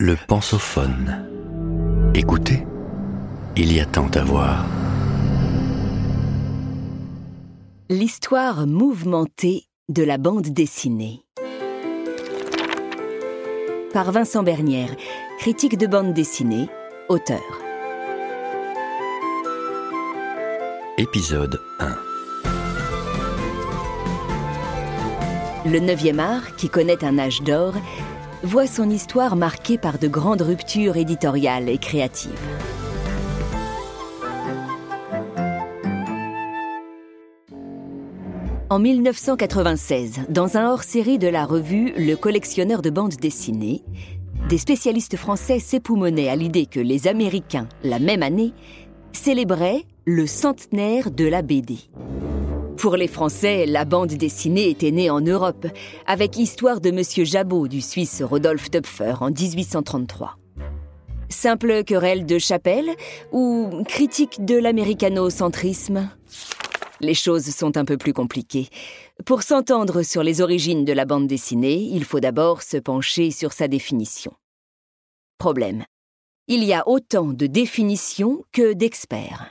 Le 0.00 0.14
pensophone. 0.28 1.26
Écoutez, 2.14 2.64
il 3.56 3.72
y 3.72 3.80
a 3.80 3.84
tant 3.84 4.06
à 4.10 4.22
voir. 4.22 4.64
L'histoire 7.90 8.68
mouvementée 8.68 9.64
de 9.88 10.04
la 10.04 10.16
bande 10.16 10.50
dessinée. 10.50 11.24
Par 13.92 14.12
Vincent 14.12 14.44
Bernière, 14.44 14.94
critique 15.40 15.76
de 15.76 15.88
bande 15.88 16.14
dessinée, 16.14 16.68
auteur. 17.08 17.42
Épisode 20.96 21.60
1. 21.80 21.96
Le 25.68 25.80
9e 25.80 26.20
art, 26.20 26.54
qui 26.54 26.68
connaît 26.68 27.04
un 27.04 27.18
âge 27.18 27.42
d'or, 27.42 27.74
voit 28.42 28.66
son 28.66 28.88
histoire 28.90 29.36
marquée 29.36 29.78
par 29.78 29.98
de 29.98 30.08
grandes 30.08 30.42
ruptures 30.42 30.96
éditoriales 30.96 31.68
et 31.68 31.78
créatives. 31.78 32.32
En 38.70 38.78
1996, 38.78 40.20
dans 40.28 40.58
un 40.58 40.70
hors-série 40.70 41.18
de 41.18 41.26
la 41.26 41.46
revue 41.46 41.92
Le 41.96 42.14
collectionneur 42.16 42.82
de 42.82 42.90
bandes 42.90 43.16
dessinées, 43.16 43.82
des 44.48 44.58
spécialistes 44.58 45.16
français 45.16 45.58
s'époumonaient 45.58 46.28
à 46.28 46.36
l'idée 46.36 46.66
que 46.66 46.80
les 46.80 47.08
Américains, 47.08 47.68
la 47.82 47.98
même 47.98 48.22
année, 48.22 48.52
célébraient 49.12 49.84
le 50.04 50.26
centenaire 50.26 51.10
de 51.10 51.26
la 51.26 51.42
BD. 51.42 51.78
Pour 52.78 52.96
les 52.96 53.08
Français, 53.08 53.66
la 53.66 53.84
bande 53.84 54.14
dessinée 54.14 54.70
était 54.70 54.92
née 54.92 55.10
en 55.10 55.20
Europe, 55.20 55.66
avec 56.06 56.36
Histoire 56.36 56.80
de 56.80 56.92
Monsieur 56.92 57.24
Jabot 57.24 57.66
du 57.66 57.80
Suisse 57.80 58.22
Rodolphe 58.22 58.70
Töpfer 58.70 59.14
en 59.20 59.30
1833. 59.30 60.38
Simple 61.28 61.82
querelle 61.82 62.24
de 62.24 62.38
chapelle 62.38 62.88
ou 63.32 63.82
critique 63.84 64.44
de 64.44 64.56
l'américano-centrisme? 64.56 66.08
Les 67.00 67.14
choses 67.14 67.46
sont 67.46 67.76
un 67.76 67.84
peu 67.84 67.96
plus 67.96 68.12
compliquées. 68.12 68.68
Pour 69.26 69.42
s'entendre 69.42 70.02
sur 70.02 70.22
les 70.22 70.40
origines 70.40 70.84
de 70.84 70.92
la 70.92 71.04
bande 71.04 71.26
dessinée, 71.26 71.80
il 71.92 72.04
faut 72.04 72.20
d'abord 72.20 72.62
se 72.62 72.76
pencher 72.76 73.32
sur 73.32 73.52
sa 73.52 73.66
définition. 73.66 74.32
Problème. 75.38 75.84
Il 76.46 76.62
y 76.62 76.74
a 76.74 76.86
autant 76.88 77.26
de 77.26 77.46
définitions 77.46 78.44
que 78.52 78.72
d'experts. 78.72 79.48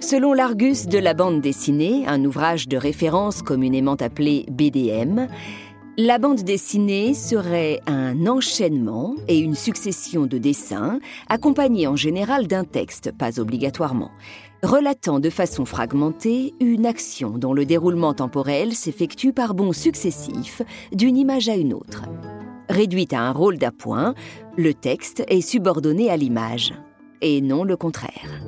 Selon 0.00 0.32
l'Argus 0.32 0.86
de 0.86 0.98
la 0.98 1.12
bande 1.12 1.40
dessinée, 1.40 2.04
un 2.06 2.24
ouvrage 2.24 2.68
de 2.68 2.76
référence 2.76 3.42
communément 3.42 3.96
appelé 3.96 4.46
BDM, 4.48 5.26
la 5.96 6.18
bande 6.18 6.42
dessinée 6.42 7.14
serait 7.14 7.80
un 7.88 8.28
enchaînement 8.28 9.16
et 9.26 9.38
une 9.40 9.56
succession 9.56 10.26
de 10.26 10.38
dessins, 10.38 11.00
accompagnés 11.28 11.88
en 11.88 11.96
général 11.96 12.46
d'un 12.46 12.62
texte, 12.62 13.10
pas 13.10 13.40
obligatoirement, 13.40 14.12
relatant 14.62 15.18
de 15.18 15.30
façon 15.30 15.64
fragmentée 15.64 16.54
une 16.60 16.86
action 16.86 17.30
dont 17.30 17.52
le 17.52 17.66
déroulement 17.66 18.14
temporel 18.14 18.74
s'effectue 18.74 19.32
par 19.32 19.54
bonds 19.54 19.72
successifs 19.72 20.62
d'une 20.92 21.16
image 21.16 21.48
à 21.48 21.56
une 21.56 21.74
autre. 21.74 22.04
Réduite 22.68 23.12
à 23.12 23.22
un 23.22 23.32
rôle 23.32 23.58
d'appoint, 23.58 24.14
le 24.56 24.74
texte 24.74 25.24
est 25.26 25.40
subordonné 25.40 26.08
à 26.08 26.16
l'image, 26.16 26.72
et 27.20 27.40
non 27.40 27.64
le 27.64 27.76
contraire. 27.76 28.40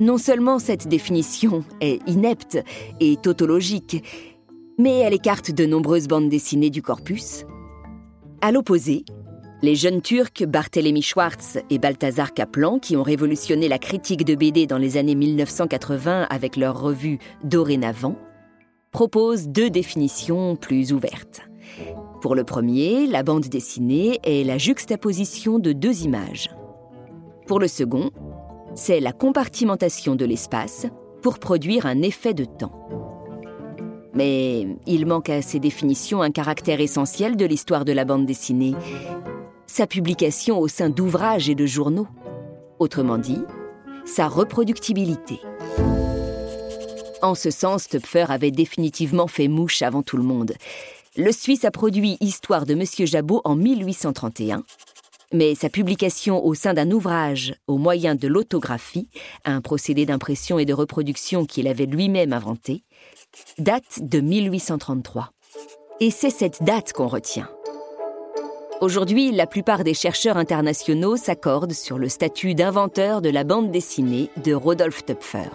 Non 0.00 0.18
seulement 0.18 0.58
cette 0.58 0.88
définition 0.88 1.64
est 1.80 2.00
inepte 2.08 2.58
et 3.00 3.16
tautologique, 3.16 4.02
mais 4.76 4.98
elle 4.98 5.14
écarte 5.14 5.52
de 5.52 5.66
nombreuses 5.66 6.08
bandes 6.08 6.28
dessinées 6.28 6.70
du 6.70 6.82
corpus. 6.82 7.44
À 8.40 8.50
l'opposé, 8.50 9.04
les 9.62 9.76
jeunes 9.76 10.02
Turcs 10.02 10.44
Barthélemy 10.46 11.00
Schwartz 11.00 11.58
et 11.70 11.78
Balthazar 11.78 12.34
Kaplan, 12.34 12.80
qui 12.80 12.96
ont 12.96 13.04
révolutionné 13.04 13.68
la 13.68 13.78
critique 13.78 14.24
de 14.24 14.34
BD 14.34 14.66
dans 14.66 14.78
les 14.78 14.96
années 14.96 15.14
1980 15.14 16.26
avec 16.28 16.56
leur 16.56 16.80
revue 16.80 17.18
Dorénavant, 17.44 18.16
proposent 18.90 19.48
deux 19.48 19.70
définitions 19.70 20.56
plus 20.56 20.92
ouvertes. 20.92 21.42
Pour 22.20 22.34
le 22.34 22.44
premier, 22.44 23.06
la 23.06 23.22
bande 23.22 23.46
dessinée 23.46 24.18
est 24.24 24.44
la 24.44 24.58
juxtaposition 24.58 25.58
de 25.58 25.72
deux 25.72 26.02
images. 26.02 26.50
Pour 27.46 27.60
le 27.60 27.68
second, 27.68 28.10
c'est 28.74 29.00
la 29.00 29.12
compartimentation 29.12 30.16
de 30.16 30.24
l'espace 30.24 30.86
pour 31.22 31.38
produire 31.38 31.86
un 31.86 32.02
effet 32.02 32.34
de 32.34 32.44
temps. 32.44 32.88
Mais 34.14 34.66
il 34.86 35.06
manque 35.06 35.30
à 35.30 35.42
ces 35.42 35.58
définitions 35.58 36.22
un 36.22 36.30
caractère 36.30 36.80
essentiel 36.80 37.36
de 37.36 37.46
l'histoire 37.46 37.84
de 37.84 37.92
la 37.92 38.04
bande 38.04 38.26
dessinée, 38.26 38.74
sa 39.66 39.86
publication 39.86 40.58
au 40.60 40.68
sein 40.68 40.90
d'ouvrages 40.90 41.48
et 41.48 41.54
de 41.54 41.66
journaux. 41.66 42.06
Autrement 42.78 43.18
dit, 43.18 43.42
sa 44.04 44.28
reproductibilité. 44.28 45.40
En 47.22 47.34
ce 47.34 47.50
sens, 47.50 47.88
Töpfer 47.88 48.26
avait 48.28 48.50
définitivement 48.50 49.26
fait 49.26 49.48
mouche 49.48 49.82
avant 49.82 50.02
tout 50.02 50.16
le 50.16 50.22
monde. 50.22 50.52
Le 51.16 51.32
Suisse 51.32 51.64
a 51.64 51.70
produit 51.70 52.16
Histoire 52.20 52.66
de 52.66 52.74
Monsieur 52.74 53.06
Jabot 53.06 53.40
en 53.44 53.56
1831 53.56 54.64
mais 55.34 55.56
sa 55.56 55.68
publication 55.68 56.46
au 56.46 56.54
sein 56.54 56.74
d'un 56.74 56.90
ouvrage 56.92 57.56
au 57.66 57.76
moyen 57.76 58.14
de 58.14 58.28
l'autographie, 58.28 59.10
un 59.44 59.60
procédé 59.60 60.06
d'impression 60.06 60.60
et 60.60 60.64
de 60.64 60.72
reproduction 60.72 61.44
qu'il 61.44 61.66
avait 61.66 61.86
lui-même 61.86 62.32
inventé, 62.32 62.84
date 63.58 63.98
de 64.00 64.20
1833. 64.20 65.32
Et 66.00 66.10
c'est 66.10 66.30
cette 66.30 66.62
date 66.62 66.92
qu'on 66.92 67.08
retient. 67.08 67.50
Aujourd'hui, 68.80 69.32
la 69.32 69.46
plupart 69.46 69.82
des 69.82 69.94
chercheurs 69.94 70.36
internationaux 70.36 71.16
s'accordent 71.16 71.72
sur 71.72 71.98
le 71.98 72.08
statut 72.08 72.54
d'inventeur 72.54 73.20
de 73.20 73.30
la 73.30 73.42
bande 73.42 73.72
dessinée 73.72 74.30
de 74.44 74.54
Rodolphe 74.54 75.04
Töpfer. 75.04 75.50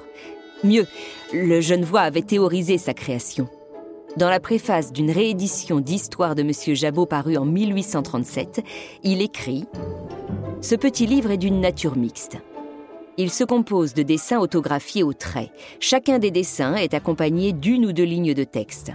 Mieux, 0.64 0.88
le 1.32 1.62
Genevois 1.62 2.02
avait 2.02 2.22
théorisé 2.22 2.78
sa 2.78 2.94
création. 2.94 3.48
Dans 4.18 4.30
la 4.30 4.40
préface 4.40 4.92
d'une 4.92 5.12
réédition 5.12 5.80
d'Histoire 5.80 6.34
de 6.34 6.42
M. 6.42 6.52
Jabot 6.76 7.06
parue 7.06 7.38
en 7.38 7.46
1837, 7.46 8.64
il 9.04 9.22
écrit 9.22 9.66
Ce 10.62 10.76
petit 10.76 11.06
livre 11.06 11.32
est 11.32 11.38
d'une 11.38 11.62
nature 11.62 11.96
mixte. 11.96 12.38
Il 13.18 13.30
se 13.30 13.44
compose 13.44 13.94
de 13.94 14.02
dessins 14.02 14.40
autographiés 14.40 15.04
au 15.04 15.14
trait. 15.14 15.52
Chacun 15.80 16.20
des 16.20 16.32
dessins 16.32 16.76
est 16.76 16.94
accompagné 16.94 17.54
d'une 17.54 17.86
ou 17.86 17.92
deux 17.92 18.04
lignes 18.04 18.34
de 18.34 18.44
texte. 18.44 18.92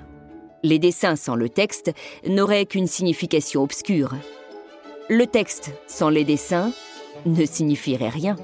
Les 0.63 0.79
dessins 0.79 1.17
sans 1.17 1.37
le 1.37 1.49
texte 1.49 1.93
n'auraient 2.27 2.67
qu'une 2.67 2.87
signification 2.87 3.63
obscure. 3.63 4.15
Le 5.09 5.27
texte 5.27 5.73
sans 5.87 6.09
les 6.09 6.25
dessins 6.25 6.73
ne 7.27 7.45
signifierait 7.45 8.09
rien. 8.09 8.37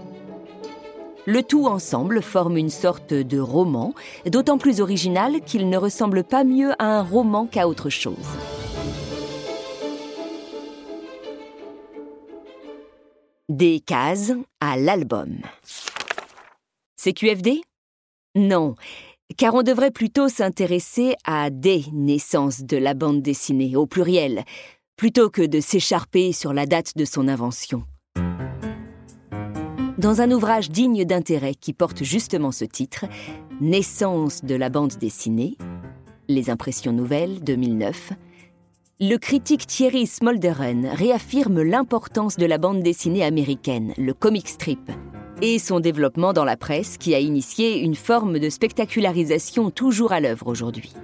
Le 1.26 1.42
tout 1.42 1.66
ensemble 1.66 2.22
forme 2.22 2.56
une 2.56 2.70
sorte 2.70 3.12
de 3.12 3.38
roman, 3.38 3.94
d'autant 4.26 4.56
plus 4.56 4.80
original 4.80 5.42
qu'il 5.42 5.68
ne 5.68 5.76
ressemble 5.76 6.24
pas 6.24 6.44
mieux 6.44 6.72
à 6.78 6.98
un 6.98 7.02
roman 7.02 7.46
qu'à 7.46 7.68
autre 7.68 7.90
chose. 7.90 8.16
Des 13.50 13.80
cases 13.80 14.32
à 14.60 14.76
l'album. 14.76 15.38
CQFD 16.96 17.62
Non, 18.34 18.74
car 19.36 19.54
on 19.54 19.62
devrait 19.62 19.90
plutôt 19.90 20.28
s'intéresser 20.28 21.14
à 21.24 21.50
des 21.50 21.84
naissances 21.92 22.62
de 22.62 22.76
la 22.76 22.94
bande 22.94 23.22
dessinée, 23.22 23.76
au 23.76 23.86
pluriel, 23.86 24.44
plutôt 24.96 25.30
que 25.30 25.42
de 25.42 25.60
s'écharper 25.60 26.32
sur 26.32 26.52
la 26.52 26.66
date 26.66 26.96
de 26.96 27.04
son 27.04 27.28
invention. 27.28 27.84
Dans 30.00 30.22
un 30.22 30.30
ouvrage 30.30 30.70
digne 30.70 31.04
d'intérêt 31.04 31.54
qui 31.54 31.74
porte 31.74 32.04
justement 32.04 32.52
ce 32.52 32.64
titre, 32.64 33.04
Naissance 33.60 34.42
de 34.42 34.54
la 34.54 34.70
bande 34.70 34.94
dessinée, 34.98 35.58
Les 36.26 36.48
impressions 36.48 36.92
nouvelles 36.92 37.44
2009, 37.44 38.14
le 38.98 39.16
critique 39.18 39.66
Thierry 39.66 40.06
Smolderen 40.06 40.86
réaffirme 40.86 41.60
l'importance 41.60 42.38
de 42.38 42.46
la 42.46 42.56
bande 42.56 42.82
dessinée 42.82 43.22
américaine, 43.22 43.92
le 43.98 44.14
comic 44.14 44.48
strip, 44.48 44.90
et 45.42 45.58
son 45.58 45.80
développement 45.80 46.32
dans 46.32 46.46
la 46.46 46.56
presse 46.56 46.96
qui 46.96 47.14
a 47.14 47.18
initié 47.18 47.80
une 47.80 47.94
forme 47.94 48.38
de 48.38 48.48
spectacularisation 48.48 49.70
toujours 49.70 50.12
à 50.12 50.20
l'œuvre 50.20 50.46
aujourd'hui. 50.46 50.94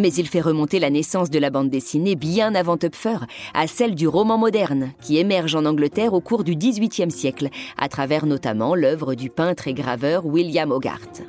Mais 0.00 0.14
il 0.14 0.26
fait 0.26 0.40
remonter 0.40 0.78
la 0.78 0.88
naissance 0.88 1.28
de 1.28 1.38
la 1.38 1.50
bande 1.50 1.68
dessinée 1.68 2.14
bien 2.14 2.54
avant 2.54 2.78
Töpfer, 2.78 3.18
à 3.52 3.66
celle 3.66 3.94
du 3.94 4.08
roman 4.08 4.38
moderne, 4.38 4.92
qui 5.02 5.18
émerge 5.18 5.54
en 5.54 5.66
Angleterre 5.66 6.14
au 6.14 6.22
cours 6.22 6.42
du 6.42 6.56
XVIIIe 6.56 7.10
siècle, 7.10 7.50
à 7.76 7.90
travers 7.90 8.24
notamment 8.24 8.74
l'œuvre 8.74 9.14
du 9.14 9.28
peintre 9.28 9.68
et 9.68 9.74
graveur 9.74 10.24
William 10.24 10.70
Hogarth. 10.70 11.22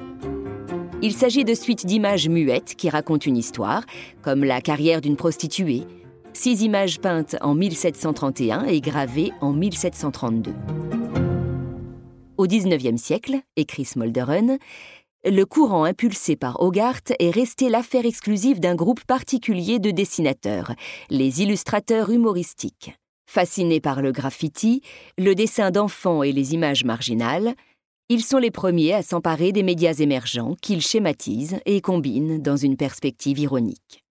Il 1.01 1.11
s'agit 1.11 1.43
de 1.43 1.53
suites 1.53 1.85
d'images 1.85 2.29
muettes 2.29 2.75
qui 2.77 2.89
racontent 2.89 3.25
une 3.25 3.35
histoire, 3.35 3.83
comme 4.21 4.45
la 4.45 4.61
carrière 4.61 5.01
d'une 5.01 5.17
prostituée, 5.17 5.83
six 6.31 6.61
images 6.61 7.01
peintes 7.01 7.35
en 7.41 7.55
1731 7.55 8.67
et 8.67 8.79
gravées 8.79 9.33
en 9.41 9.51
1732. 9.51 10.53
Au 12.37 12.47
XIXe 12.47 12.99
siècle, 12.99 13.35
écrit 13.57 13.83
Smolderen, 13.83 14.57
le 15.23 15.45
courant 15.45 15.83
impulsé 15.83 16.35
par 16.35 16.61
Hogarth 16.61 17.13
est 17.19 17.29
resté 17.29 17.69
l'affaire 17.69 18.05
exclusive 18.05 18.59
d'un 18.59 18.75
groupe 18.75 19.03
particulier 19.05 19.77
de 19.77 19.91
dessinateurs, 19.91 20.73
les 21.09 21.43
illustrateurs 21.43 22.09
humoristiques. 22.09 22.95
Fascinés 23.29 23.79
par 23.79 24.01
le 24.01 24.11
graffiti, 24.11 24.81
le 25.17 25.35
dessin 25.35 25.71
d'enfants 25.71 26.23
et 26.23 26.31
les 26.31 26.53
images 26.53 26.83
marginales, 26.83 27.53
ils 28.09 28.23
sont 28.23 28.39
les 28.39 28.51
premiers 28.51 28.93
à 28.93 29.03
s'emparer 29.03 29.51
des 29.51 29.63
médias 29.63 29.93
émergents 29.93 30.55
qu'ils 30.61 30.81
schématisent 30.81 31.59
et 31.65 31.81
combinent 31.81 32.41
dans 32.41 32.57
une 32.57 32.75
perspective 32.75 33.39
ironique. 33.39 34.03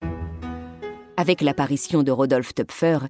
Avec 1.21 1.43
l'apparition 1.43 2.03
de 2.03 2.11
Rodolphe 2.11 2.55
Töpfer, 2.55 3.01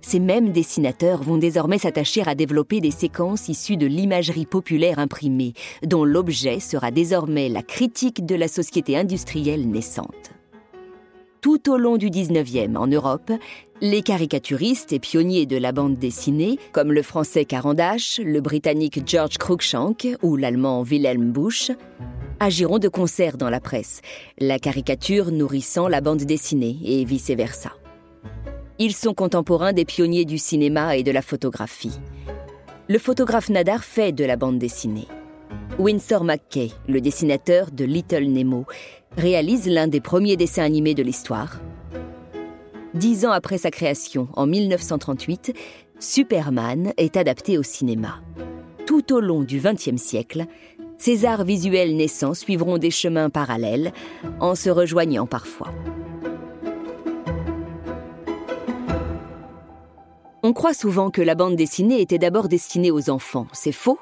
ces 0.00 0.18
mêmes 0.18 0.50
dessinateurs 0.50 1.22
vont 1.22 1.38
désormais 1.38 1.78
s'attacher 1.78 2.20
à 2.26 2.34
développer 2.34 2.80
des 2.80 2.90
séquences 2.90 3.48
issues 3.48 3.76
de 3.76 3.86
l'imagerie 3.86 4.46
populaire 4.46 4.98
imprimée, 4.98 5.52
dont 5.84 6.04
l'objet 6.04 6.58
sera 6.58 6.90
désormais 6.90 7.48
la 7.48 7.62
critique 7.62 8.26
de 8.26 8.34
la 8.34 8.48
société 8.48 8.96
industrielle 8.96 9.70
naissante. 9.70 10.32
Tout 11.40 11.70
au 11.70 11.76
long 11.76 11.98
du 11.98 12.10
19e 12.10 12.76
en 12.76 12.88
Europe, 12.88 13.30
les 13.80 14.02
caricaturistes 14.02 14.92
et 14.92 14.98
pionniers 14.98 15.46
de 15.46 15.56
la 15.56 15.70
bande 15.70 15.98
dessinée, 15.98 16.58
comme 16.72 16.90
le 16.90 17.02
français 17.02 17.44
Carandache, 17.44 18.18
le 18.24 18.40
britannique 18.40 19.06
George 19.06 19.38
Cruikshank 19.38 20.16
ou 20.22 20.34
l'allemand 20.34 20.82
Wilhelm 20.82 21.30
Busch, 21.30 21.70
agiront 22.42 22.78
de 22.78 22.88
concert 22.88 23.36
dans 23.36 23.50
la 23.50 23.60
presse, 23.60 24.00
la 24.38 24.58
caricature 24.58 25.30
nourrissant 25.30 25.88
la 25.88 26.00
bande 26.00 26.24
dessinée 26.24 26.78
et 26.84 27.04
vice-versa. 27.04 27.72
Ils 28.78 28.94
sont 28.94 29.14
contemporains 29.14 29.72
des 29.72 29.84
pionniers 29.84 30.24
du 30.24 30.38
cinéma 30.38 30.96
et 30.96 31.02
de 31.02 31.12
la 31.12 31.22
photographie. 31.22 31.98
Le 32.88 32.98
photographe 32.98 33.48
Nadar 33.48 33.84
fait 33.84 34.12
de 34.12 34.24
la 34.24 34.36
bande 34.36 34.58
dessinée. 34.58 35.06
Winsor 35.78 36.24
McKay, 36.24 36.70
le 36.88 37.00
dessinateur 37.00 37.70
de 37.70 37.84
Little 37.84 38.26
Nemo, 38.26 38.66
réalise 39.16 39.68
l'un 39.68 39.86
des 39.86 40.00
premiers 40.00 40.36
dessins 40.36 40.64
animés 40.64 40.94
de 40.94 41.02
l'histoire. 41.02 41.60
Dix 42.94 43.24
ans 43.24 43.30
après 43.30 43.58
sa 43.58 43.70
création, 43.70 44.28
en 44.34 44.46
1938, 44.46 45.54
Superman 45.98 46.92
est 46.96 47.16
adapté 47.16 47.56
au 47.56 47.62
cinéma. 47.62 48.20
Tout 48.86 49.14
au 49.14 49.20
long 49.20 49.42
du 49.42 49.60
XXe 49.60 49.96
siècle, 49.96 50.46
ces 51.02 51.24
arts 51.24 51.42
visuels 51.42 51.96
naissants 51.96 52.32
suivront 52.32 52.78
des 52.78 52.92
chemins 52.92 53.28
parallèles, 53.28 53.92
en 54.38 54.54
se 54.54 54.70
rejoignant 54.70 55.26
parfois. 55.26 55.72
On 60.44 60.52
croit 60.52 60.74
souvent 60.74 61.10
que 61.10 61.20
la 61.20 61.34
bande 61.34 61.56
dessinée 61.56 62.00
était 62.00 62.18
d'abord 62.18 62.46
destinée 62.46 62.92
aux 62.92 63.10
enfants. 63.10 63.48
C'est 63.52 63.72
faux. 63.72 63.98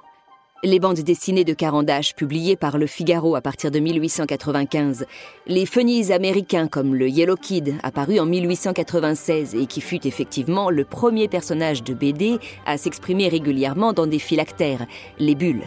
Les 0.62 0.78
bandes 0.78 1.00
dessinées 1.00 1.44
de 1.44 1.54
Carandache, 1.54 2.14
publiées 2.14 2.56
par 2.56 2.76
Le 2.76 2.86
Figaro 2.86 3.34
à 3.34 3.40
partir 3.40 3.70
de 3.70 3.78
1895, 3.78 5.06
les 5.46 5.64
funnies 5.64 6.12
américains 6.12 6.68
comme 6.68 6.94
le 6.94 7.08
Yellow 7.08 7.36
Kid, 7.36 7.76
apparu 7.82 8.20
en 8.20 8.26
1896 8.26 9.54
et 9.54 9.64
qui 9.64 9.80
fut 9.80 10.06
effectivement 10.06 10.68
le 10.68 10.84
premier 10.84 11.28
personnage 11.28 11.82
de 11.82 11.94
BD 11.94 12.36
à 12.66 12.76
s'exprimer 12.76 13.28
régulièrement 13.28 13.94
dans 13.94 14.06
des 14.06 14.18
phylactères, 14.18 14.86
les 15.18 15.34
bulles 15.34 15.64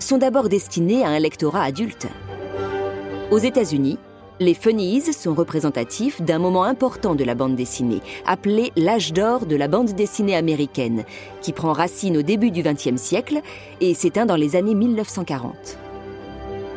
sont 0.00 0.18
d'abord 0.18 0.48
destinés 0.48 1.04
à 1.04 1.08
un 1.08 1.18
lectorat 1.18 1.62
adulte. 1.62 2.08
Aux 3.30 3.38
États-Unis, 3.38 3.98
les 4.40 4.54
funnies 4.54 5.02
sont 5.12 5.34
représentatifs 5.34 6.22
d'un 6.22 6.38
moment 6.38 6.64
important 6.64 7.14
de 7.14 7.24
la 7.24 7.34
bande 7.34 7.56
dessinée, 7.56 8.00
appelé 8.26 8.72
l'âge 8.74 9.12
d'or 9.12 9.44
de 9.44 9.54
la 9.54 9.68
bande 9.68 9.92
dessinée 9.92 10.34
américaine, 10.34 11.04
qui 11.42 11.52
prend 11.52 11.72
racine 11.72 12.16
au 12.16 12.22
début 12.22 12.50
du 12.50 12.62
XXe 12.62 12.96
siècle 12.96 13.40
et 13.80 13.92
s'éteint 13.92 14.26
dans 14.26 14.36
les 14.36 14.56
années 14.56 14.74
1940. 14.74 15.78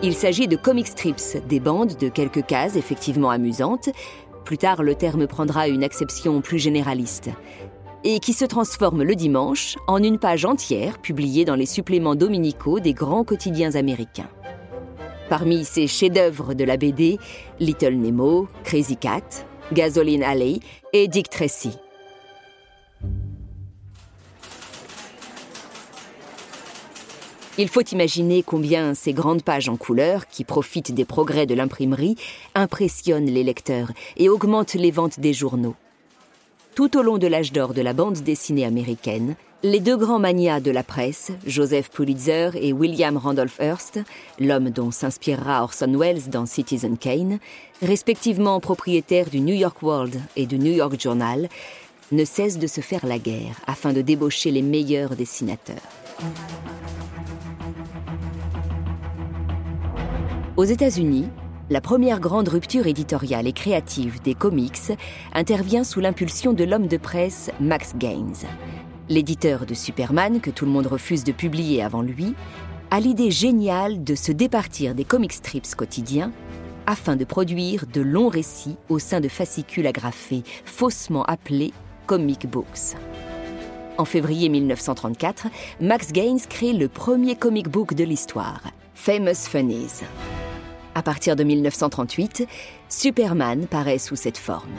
Il 0.04 0.14
s'agit 0.14 0.50
de 0.50 0.58
comic 0.58 0.88
strips, 0.88 1.48
des 1.48 1.62
bandes 1.62 1.98
de 1.98 2.10
quelques 2.10 2.46
cases 2.46 2.76
effectivement 2.76 3.30
amusantes. 3.30 3.90
Plus 4.44 4.58
tard, 4.58 4.84
le 4.84 4.96
terme 4.96 5.26
prendra 5.28 5.70
une 5.70 5.86
acception 5.86 6.42
plus 6.42 6.60
généraliste 6.60 7.30
et 8.04 8.20
qui 8.20 8.34
se 8.34 8.46
transforme 8.46 9.04
le 9.04 9.16
dimanche 9.16 9.78
en 9.88 10.02
une 10.02 10.20
page 10.20 10.46
entière 10.46 11.00
publiée 11.00 11.46
dans 11.46 11.56
les 11.56 11.66
suppléments 11.66 12.16
dominicaux 12.16 12.80
des 12.80 12.94
grands 12.94 13.24
quotidiens 13.24 13.76
américains. 13.76 14.30
Parmi 15.30 15.64
ces 15.66 15.88
chefs-d'œuvre 15.88 16.54
de 16.54 16.64
la 16.64 16.78
BD, 16.78 17.18
Little 17.60 17.96
Nemo, 17.96 18.48
Crazy 18.64 18.98
Cat, 18.98 19.46
Gasoline 19.72 20.24
Alley 20.24 20.60
et 20.92 21.08
Dick 21.08 21.30
Tracy. 21.30 21.72
Il 27.60 27.68
faut 27.68 27.82
imaginer 27.82 28.42
combien 28.42 28.96
ces 28.96 29.14
grandes 29.14 29.44
pages 29.44 29.70
en 29.70 29.78
couleur, 29.78 30.28
qui 30.28 30.44
profitent 30.44 30.92
des 30.92 31.06
progrès 31.06 31.46
de 31.46 31.54
l'imprimerie, 31.54 32.16
impressionnent 32.56 33.28
les 33.28 33.44
lecteurs 33.44 33.92
et 34.18 34.28
augmentent 34.28 34.74
les 34.74 34.90
ventes 34.90 35.20
des 35.20 35.34
journaux. 35.34 35.76
Tout 36.76 36.98
au 36.98 37.04
long 37.04 37.20
de 37.20 37.28
l'âge 37.28 37.52
d'or 37.52 37.76
de 37.76 37.84
la 37.84 37.94
bande 37.94 38.18
dessinée 38.24 38.66
américaine, 38.66 39.36
les 39.62 39.80
deux 39.80 39.96
grands 39.96 40.18
manias 40.18 40.60
de 40.60 40.72
la 40.72 40.82
presse, 40.82 41.32
Joseph 41.46 41.92
Pulitzer 41.92 42.50
et 42.56 42.74
William 42.74 43.16
Randolph 43.16 43.60
Hearst, 43.60 44.00
l'homme 44.40 44.72
dont 44.72 44.90
s'inspirera 44.90 45.62
Orson 45.62 45.96
Welles 45.96 46.30
dans 46.32 46.48
Citizen 46.48 46.98
Kane, 46.98 47.38
respectivement 47.84 48.60
propriétaires 48.60 49.30
du 49.30 49.40
New 49.40 49.54
York 49.54 49.84
World 49.84 50.20
et 50.36 50.48
du 50.48 50.58
New 50.58 50.72
York 50.72 51.00
Journal, 51.00 51.48
ne 52.12 52.26
cessent 52.26 52.58
de 52.58 52.68
se 52.68 52.82
faire 52.82 53.06
la 53.06 53.20
guerre 53.20 53.62
afin 53.68 53.94
de 53.94 54.02
débaucher 54.02 54.50
les 54.50 54.64
meilleurs 54.64 55.16
dessinateurs. 55.16 55.78
Aux 60.58 60.66
États-Unis, 60.66 61.28
la 61.74 61.82
première 61.82 62.20
grande 62.20 62.50
rupture 62.50 62.86
éditoriale 62.86 63.48
et 63.48 63.52
créative 63.52 64.22
des 64.22 64.36
comics 64.36 64.92
intervient 65.34 65.84
sous 65.84 66.02
l'impulsion 66.02 66.54
de 66.54 66.64
l'homme 66.64 66.86
de 66.86 66.98
presse 66.98 67.50
Max 67.60 67.96
Gaines. 67.96 68.46
L'éditeur 69.10 69.66
de 69.66 69.74
Superman, 69.74 70.40
que 70.40 70.52
tout 70.52 70.66
le 70.66 70.72
monde 70.72 70.86
refuse 70.86 71.24
de 71.24 71.32
publier 71.32 71.82
avant 71.82 72.04
lui, 72.04 72.36
a 72.92 73.00
l'idée 73.00 73.32
géniale 73.32 74.04
de 74.04 74.14
se 74.14 74.32
départir 74.32 74.94
des 74.94 75.04
comic 75.04 75.34
strips 75.34 75.74
quotidiens 75.74 76.32
afin 76.86 77.16
de 77.16 77.26
produire 77.26 77.88
de 77.92 78.02
longs 78.02 78.30
récits 78.30 78.78
au 78.88 79.00
sein 79.00 79.20
de 79.20 79.28
fascicules 79.28 79.88
agrafés, 79.88 80.44
faussement 80.66 81.24
appelés 81.24 81.74
comic 82.06 82.48
books. 82.48 82.96
En 83.98 84.06
février 84.06 84.48
1934, 84.48 85.48
Max 85.82 86.12
Gaines 86.12 86.42
crée 86.48 86.74
le 86.74 86.88
premier 86.88 87.36
comic 87.36 87.68
book 87.68 87.96
de 87.96 88.04
l'histoire, 88.04 88.62
Famous 88.94 89.48
Funnies. 89.50 90.04
À 90.96 91.02
partir 91.02 91.36
de 91.36 91.44
1938, 91.44 92.48
Superman 92.88 93.68
paraît 93.68 93.98
sous 93.98 94.16
cette 94.16 94.38
forme. 94.38 94.70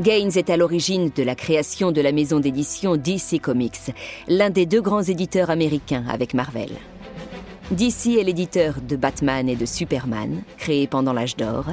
Gaines 0.00 0.30
est 0.36 0.48
à 0.48 0.56
l'origine 0.56 1.10
de 1.14 1.22
la 1.22 1.34
création 1.34 1.92
de 1.92 2.00
la 2.00 2.12
maison 2.12 2.40
d'édition 2.40 2.96
DC 2.96 3.40
Comics, 3.42 3.92
l'un 4.28 4.48
des 4.48 4.64
deux 4.64 4.80
grands 4.80 5.02
éditeurs 5.02 5.50
américains 5.50 6.04
avec 6.08 6.32
Marvel. 6.32 6.70
DC 7.72 8.18
est 8.18 8.24
l'éditeur 8.24 8.76
de 8.80 8.96
Batman 8.96 9.48
et 9.48 9.56
de 9.56 9.66
Superman, 9.66 10.42
créés 10.56 10.86
pendant 10.86 11.12
l'âge 11.12 11.36
d'or, 11.36 11.66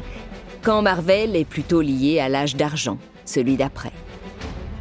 quand 0.62 0.82
Marvel 0.82 1.36
est 1.36 1.46
plutôt 1.46 1.82
lié 1.82 2.20
à 2.20 2.30
l'âge 2.30 2.56
d'argent, 2.56 2.98
celui 3.24 3.56
d'après. 3.56 3.94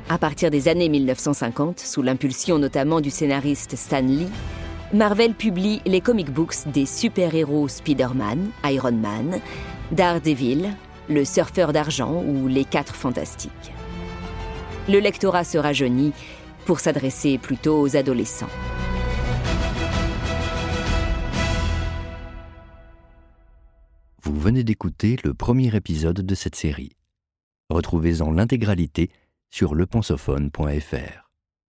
À 0.08 0.18
partir 0.18 0.50
des 0.50 0.68
années 0.68 0.88
1950, 0.88 1.80
sous 1.80 2.02
l'impulsion 2.02 2.58
notamment 2.58 3.00
du 3.00 3.10
scénariste 3.10 3.76
Stan 3.76 4.00
Lee, 4.00 4.28
Marvel 4.92 5.34
publie 5.34 5.82
les 5.84 6.00
comic 6.00 6.30
books 6.30 6.68
des 6.72 6.86
super-héros 6.86 7.66
Spider-Man, 7.66 8.50
Iron 8.64 8.92
Man, 8.92 9.40
Daredevil, 9.90 10.70
le 11.08 11.24
surfeur 11.24 11.72
d'argent 11.72 12.22
ou 12.22 12.46
les 12.46 12.64
quatre 12.64 12.94
fantastiques. 12.94 13.72
Le 14.88 15.00
lectorat 15.00 15.42
se 15.42 15.58
rajeunit 15.58 16.12
pour 16.66 16.78
s'adresser 16.78 17.36
plutôt 17.38 17.80
aux 17.80 17.96
adolescents. 17.96 18.48
Vous 24.22 24.38
venez 24.38 24.62
d'écouter 24.62 25.16
le 25.24 25.34
premier 25.34 25.74
épisode 25.74 26.20
de 26.20 26.34
cette 26.36 26.54
série. 26.54 26.92
Retrouvez-en 27.70 28.30
l'intégralité 28.30 29.10
sur 29.50 29.74
lepensophone.fr. 29.74 31.25